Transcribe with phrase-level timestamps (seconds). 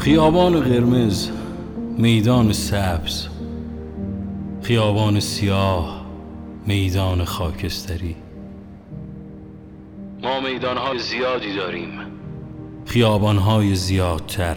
[0.00, 1.30] خیابان قرمز
[1.98, 3.26] میدان سبز
[4.62, 6.06] خیابان سیاه
[6.66, 8.16] میدان خاکستری.
[10.22, 11.88] ما میدانهای زیادی داریم.
[12.86, 14.56] خیابانهای زیادتر.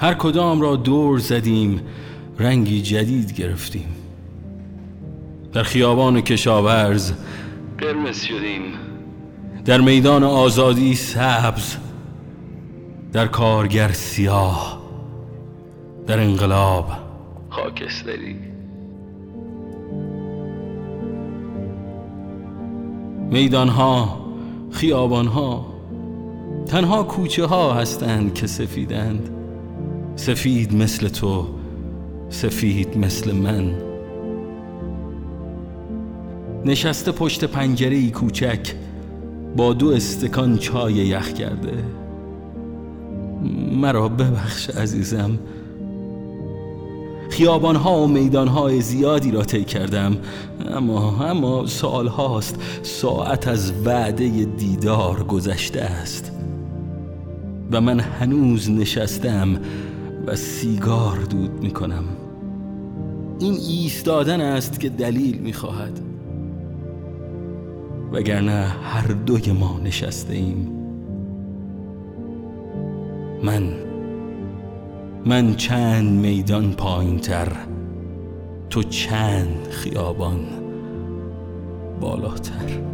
[0.00, 1.80] هر کدام را دور زدیم
[2.38, 3.88] رنگی جدید گرفتیم.
[5.52, 7.12] در خیابان کشاورز
[7.78, 8.62] قرمز شدیم.
[9.64, 11.83] در میدان آزادی سبز
[13.14, 14.82] در کارگر سیاه
[16.06, 16.86] در انقلاب.
[17.50, 18.36] خاکستری.
[23.30, 24.18] میدانها
[24.70, 25.66] خیابانها
[26.66, 29.30] تنها کوچه ها هستند که سفیدند.
[30.16, 31.46] سفید مثل تو
[32.28, 33.74] سفید مثل من.
[36.64, 38.74] نشسته پشت پنجره ای کوچک
[39.56, 42.03] با دو استکان چای یخ کرده.
[43.80, 45.38] مرا ببخش عزیزم.
[47.30, 50.16] خیابانها و میدانهای زیادی را طی کردم
[50.74, 56.32] اما اما سال هاست ساعت از وعده دیدار گذشته است.
[57.70, 59.60] و من هنوز نشستم
[60.26, 62.04] و سیگار دود می کنم
[63.40, 66.00] این ایستادن است که دلیل می خواهد
[68.12, 70.83] وگرنه هر دوی ما نشسته ایم.
[73.44, 73.62] من.
[75.26, 77.48] من چند میدان پایین تر
[78.70, 80.40] تو چند خیابان
[82.00, 82.93] بالاتر.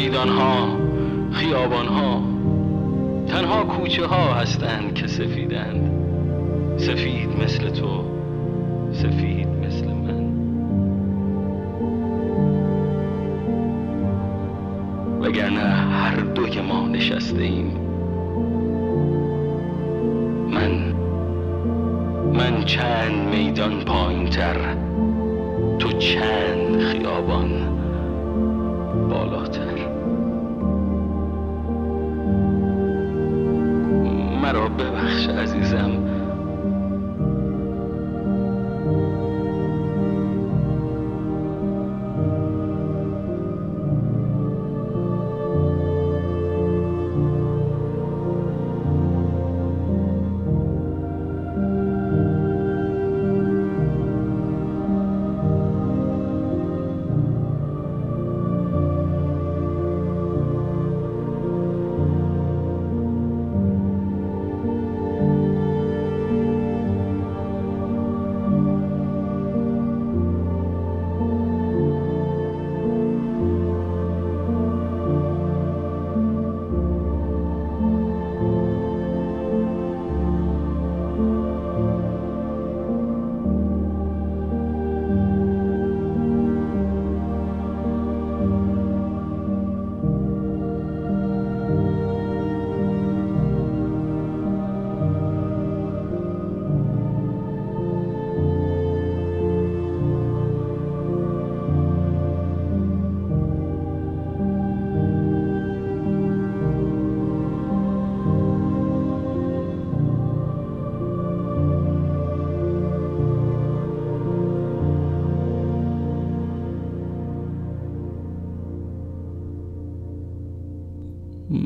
[0.00, 0.76] میدانها
[1.32, 2.22] خیابانها
[3.28, 5.90] تنها کوچه ها هستند که سفیدند.
[6.76, 8.04] سفید مثل تو
[8.92, 10.30] سفید مثل من.
[15.20, 17.70] وگرنه هر دو که ما نشسته ایم
[20.50, 20.94] من
[22.34, 24.76] من چند میدان پایین تر
[25.78, 27.50] تو چند خیابان
[29.10, 29.69] بالاتر.
[35.32, 36.09] ببخش عزیزم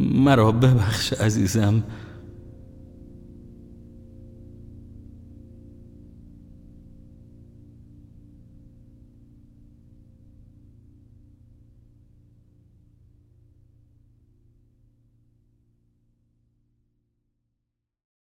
[0.05, 1.83] مرا ببخش عزیزم.